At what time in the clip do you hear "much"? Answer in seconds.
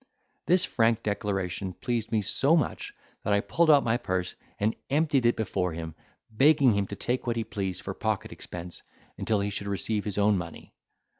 2.57-2.91